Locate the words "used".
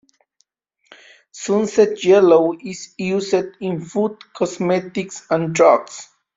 2.97-3.35